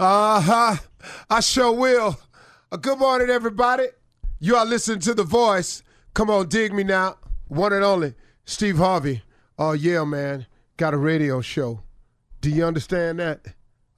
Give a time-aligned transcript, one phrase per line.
[0.00, 0.76] Uh huh.
[1.28, 2.18] I sure will.
[2.72, 3.84] Uh, good morning, everybody.
[4.38, 5.82] You are listening to The Voice.
[6.14, 7.18] Come on, dig me now.
[7.48, 8.14] One and only,
[8.46, 9.20] Steve Harvey.
[9.58, 10.46] Oh, yeah, man.
[10.78, 11.82] Got a radio show.
[12.40, 13.44] Do you understand that?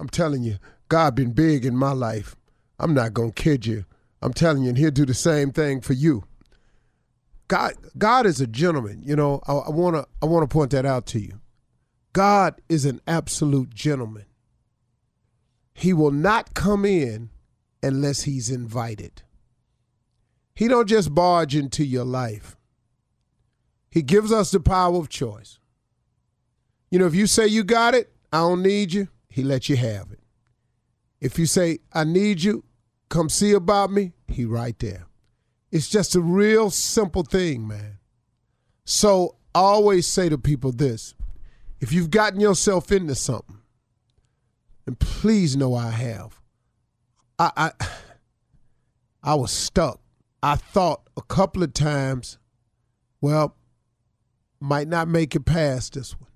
[0.00, 2.34] I'm telling you, God been big in my life.
[2.80, 3.84] I'm not going to kid you.
[4.20, 6.24] I'm telling you, and he'll do the same thing for you.
[7.46, 9.04] God, God is a gentleman.
[9.04, 11.38] You know, I, I wanna, I wanna point that out to you.
[12.12, 14.24] God is an absolute gentleman.
[15.82, 17.30] He will not come in
[17.82, 19.22] unless he's invited.
[20.54, 22.56] He don't just barge into your life.
[23.90, 25.58] He gives us the power of choice.
[26.92, 29.74] You know, if you say you got it, I don't need you, he lets you
[29.74, 30.20] have it.
[31.20, 32.62] If you say, I need you,
[33.08, 35.08] come see about me, he right there.
[35.72, 37.98] It's just a real simple thing, man.
[38.84, 41.14] So I always say to people this
[41.80, 43.61] if you've gotten yourself into something,
[44.86, 46.40] and please know I have.
[47.38, 47.70] I, I
[49.22, 50.00] I was stuck.
[50.42, 52.38] I thought a couple of times,
[53.20, 53.56] well,
[54.60, 56.30] might not make it past this one.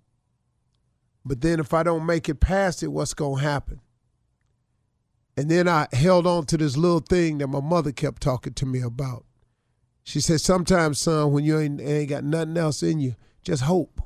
[1.24, 3.80] But then if I don't make it past it, what's gonna happen?
[5.36, 8.66] And then I held on to this little thing that my mother kept talking to
[8.66, 9.24] me about.
[10.04, 14.00] She said, Sometimes, son, when you ain't, ain't got nothing else in you, just hope.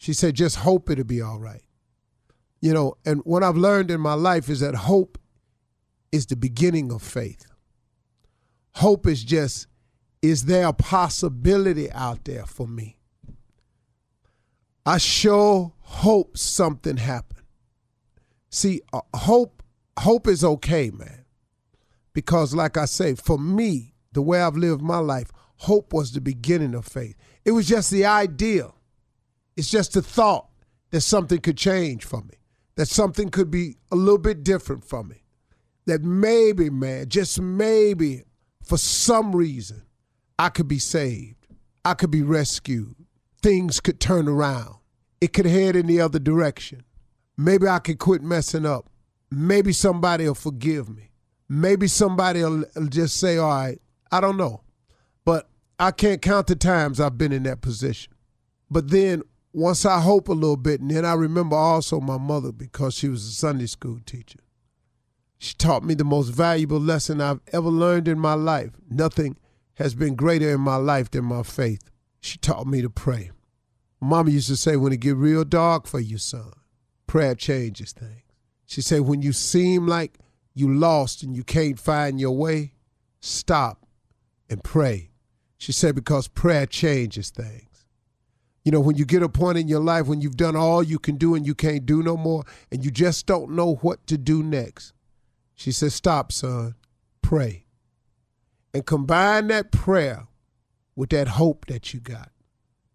[0.00, 1.60] She said, just hope it'll be all right.
[2.60, 5.18] You know, and what I've learned in my life is that hope
[6.12, 7.46] is the beginning of faith.
[8.74, 9.66] Hope is just,
[10.20, 12.98] is there a possibility out there for me?
[14.84, 17.38] I sure hope something happen.
[18.50, 19.62] See, uh, hope
[19.98, 21.24] hope is okay, man.
[22.12, 26.20] Because like I say, for me, the way I've lived my life, hope was the
[26.20, 27.16] beginning of faith.
[27.44, 28.72] It was just the idea.
[29.56, 30.48] It's just the thought
[30.90, 32.39] that something could change for me
[32.76, 35.22] that something could be a little bit different from it.
[35.86, 38.24] That maybe, man, just maybe,
[38.62, 39.82] for some reason,
[40.38, 41.46] I could be saved.
[41.84, 42.94] I could be rescued.
[43.42, 44.76] Things could turn around.
[45.20, 46.84] It could head in the other direction.
[47.36, 48.90] Maybe I could quit messing up.
[49.30, 51.10] Maybe somebody will forgive me.
[51.48, 53.80] Maybe somebody will just say, all right,
[54.12, 54.62] I don't know.
[55.24, 58.12] But I can't count the times I've been in that position.
[58.70, 59.22] But then
[59.52, 63.08] once I hope a little bit, and then I remember also my mother because she
[63.08, 64.40] was a Sunday school teacher.
[65.38, 68.72] She taught me the most valuable lesson I've ever learned in my life.
[68.88, 69.38] Nothing
[69.74, 71.90] has been greater in my life than my faith.
[72.20, 73.30] She taught me to pray.
[74.00, 76.52] Mama used to say, when it get real dark for you, son,
[77.06, 78.22] prayer changes things.
[78.66, 80.18] She said, when you seem like
[80.54, 82.74] you lost and you can't find your way,
[83.20, 83.86] stop
[84.48, 85.10] and pray.
[85.58, 87.69] She said, because prayer changes things.
[88.70, 91.00] You know, when you get a point in your life when you've done all you
[91.00, 94.16] can do and you can't do no more and you just don't know what to
[94.16, 94.92] do next.
[95.56, 96.76] She says, Stop, son.
[97.20, 97.66] Pray.
[98.72, 100.28] And combine that prayer
[100.94, 102.30] with that hope that you got.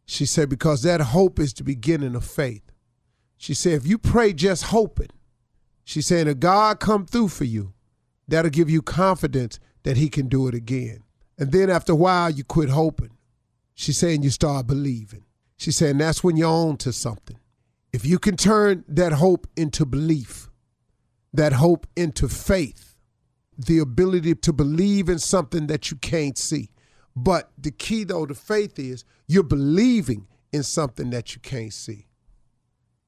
[0.06, 2.72] She said, because that hope is the beginning of faith.
[3.36, 5.10] She said, if you pray just hoping,
[5.84, 7.74] she said, if God come through for you,
[8.30, 11.04] that'll give you confidence that he can do it again.
[11.38, 13.18] And then after a while, you quit hoping.
[13.74, 15.25] She's saying you start believing.
[15.58, 17.38] She said, that's when you're on to something.
[17.94, 20.50] If you can turn that hope into belief,
[21.34, 22.96] that hope into faith,
[23.58, 26.72] the ability to believe in something that you can't see.
[27.16, 32.08] But the key, though, to faith is you're believing in something that you can't see.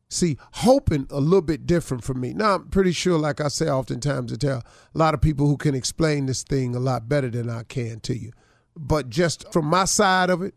[0.10, 2.34] See, hoping a little bit different from me.
[2.34, 5.58] Now, I'm pretty sure, like I say oftentimes, I tell a lot of people who
[5.58, 8.32] can explain this thing a lot better than I can to you.
[8.78, 10.56] But just from my side of it,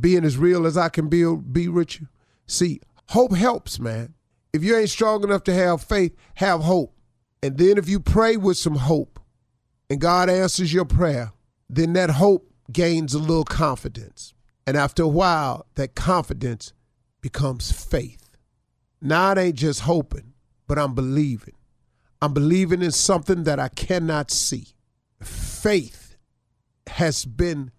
[0.00, 2.08] being as real as I can be, be with you.
[2.46, 2.80] See,
[3.10, 4.14] hope helps, man.
[4.52, 6.94] If you ain't strong enough to have faith, have hope.
[7.42, 9.20] And then if you pray with some hope
[9.88, 11.32] and God answers your prayer,
[11.68, 14.34] then that hope gains a little confidence.
[14.66, 16.72] And after a while, that confidence
[17.20, 18.36] becomes faith.
[19.00, 20.32] Now it ain't just hoping,
[20.66, 21.54] but I'm believing.
[22.22, 24.68] I'm believing in something that I cannot see.
[25.22, 26.16] Faith
[26.86, 27.70] has been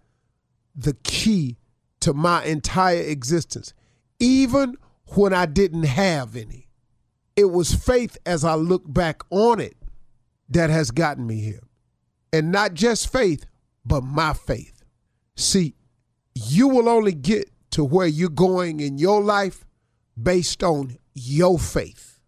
[0.74, 1.58] the key
[2.02, 3.72] to my entire existence,
[4.18, 4.76] even
[5.14, 6.68] when I didn't have any.
[7.34, 9.76] It was faith as I look back on it
[10.48, 11.62] that has gotten me here.
[12.32, 13.46] And not just faith,
[13.84, 14.82] but my faith.
[15.36, 15.74] See,
[16.34, 19.64] you will only get to where you're going in your life
[20.20, 22.20] based on your faith.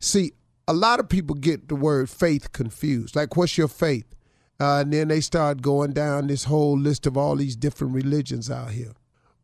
[0.00, 0.32] See,
[0.66, 3.14] a lot of people get the word faith confused.
[3.16, 4.14] Like, what's your faith?
[4.60, 8.50] Uh, and then they start going down this whole list of all these different religions
[8.50, 8.92] out here.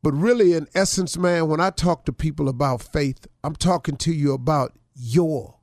[0.04, 4.12] But really, in essence, man, when I talk to people about faith, I'm talking to
[4.12, 5.60] you about your,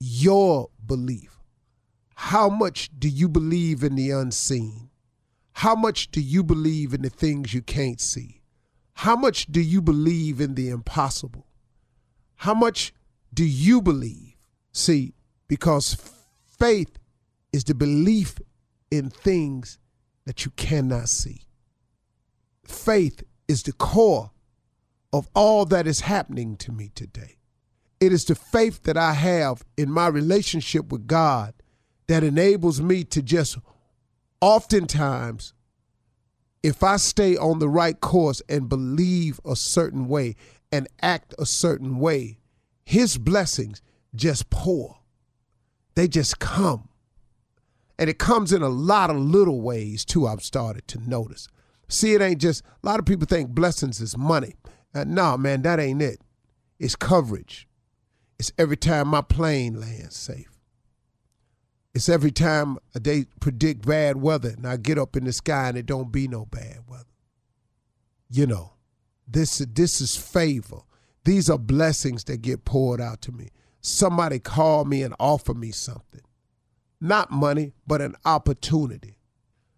[0.00, 1.38] your belief?
[2.16, 4.90] How much do you believe in the unseen?
[5.52, 8.42] How much do you believe in the things you can't see?
[8.94, 11.46] How much do you believe in the impossible?
[12.34, 12.92] How much
[13.32, 14.34] do you believe?
[14.72, 15.14] See,
[15.46, 15.96] because
[16.58, 16.98] faith
[17.52, 18.34] is the belief
[18.90, 19.78] in things
[20.24, 21.42] that you cannot see.
[22.64, 24.30] Faith is the core
[25.12, 27.36] of all that is happening to me today.
[28.00, 31.54] It is the faith that I have in my relationship with God
[32.06, 33.56] that enables me to just
[34.40, 35.54] oftentimes,
[36.62, 40.36] if I stay on the right course and believe a certain way
[40.72, 42.38] and act a certain way,
[42.84, 43.80] His blessings
[44.14, 44.98] just pour.
[45.94, 46.88] They just come.
[47.98, 51.48] And it comes in a lot of little ways too, I've started to notice.
[51.94, 54.56] See, it ain't just, a lot of people think blessings is money.
[54.94, 56.20] Uh, no, man, that ain't it.
[56.78, 57.68] It's coverage.
[58.38, 60.50] It's every time my plane lands safe.
[61.94, 65.78] It's every time they predict bad weather and I get up in the sky and
[65.78, 67.04] it don't be no bad weather.
[68.28, 68.72] You know,
[69.28, 70.80] this this is favor.
[71.24, 73.50] These are blessings that get poured out to me.
[73.80, 76.22] Somebody call me and offer me something.
[77.00, 79.13] Not money, but an opportunity.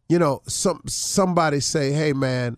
[0.08, 2.56] You know, some somebody say, "Hey man,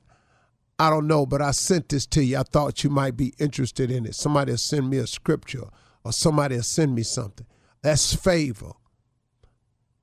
[0.79, 2.39] I don't know, but I sent this to you.
[2.39, 5.69] I thought you might be interested in it." Somebody will send me a scripture
[6.05, 7.47] or somebody will send me something.
[7.83, 8.73] That's favor.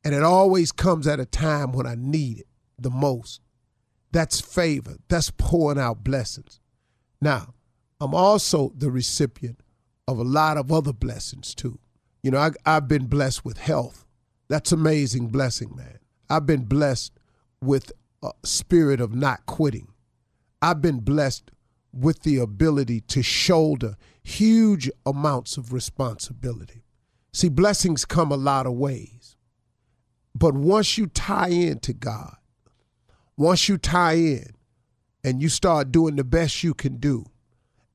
[0.04, 2.48] And it always comes at a time when I need it
[2.78, 3.42] the most.
[4.12, 4.98] That's favor.
[5.08, 6.60] That's pouring out blessings.
[7.22, 7.54] Now,
[8.00, 9.62] I'm also the recipient
[10.08, 11.80] of a lot of other blessings too.
[12.22, 14.06] You know, I, I've been blessed with health.
[14.48, 16.00] That's amazing blessing, man.
[16.30, 17.14] I've been blessed
[17.66, 17.92] with
[18.24, 19.88] a spirit of not quitting.
[20.62, 21.52] I've been blessed
[21.92, 26.84] with the ability to shoulder huge amounts of responsibility.
[27.32, 29.36] See, blessings come a lot of ways.
[30.34, 32.36] But once you tie into God,
[33.38, 34.56] once you tie in
[35.24, 37.26] and you start doing the best you can do,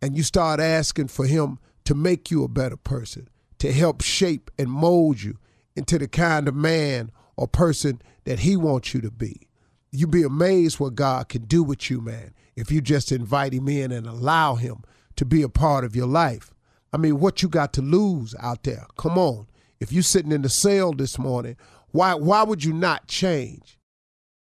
[0.03, 3.29] and you start asking for Him to make you a better person,
[3.59, 5.37] to help shape and mold you
[5.77, 9.49] into the kind of man or person that He wants you to be,
[9.93, 13.69] you'd be amazed what God can do with you, man, if you just invite Him
[13.69, 14.83] in and allow Him
[15.17, 16.53] to be a part of your life.
[16.93, 18.87] I mean, what you got to lose out there?
[18.97, 19.47] Come on.
[19.79, 21.57] If you're sitting in the cell this morning
[21.93, 23.79] why why would you not change?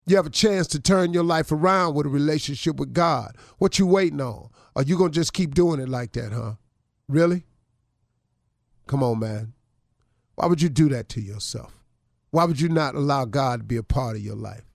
[0.05, 3.35] You have a chance to turn your life around with a relationship with God.
[3.57, 4.49] What you waiting on?
[4.75, 6.53] Are you gonna just keep doing it like that, huh?
[7.07, 7.45] Really?
[8.85, 9.53] Come on, man.
[10.35, 11.73] Why would you do that to yourself?
[12.31, 14.66] Why would you not allow God to be a part of your life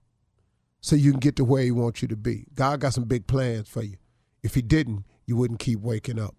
[0.83, 2.45] so you can get to where He wants you to be?
[2.53, 3.95] God got some big plans for you.
[4.43, 6.35] If He didn't, you wouldn't keep waking up.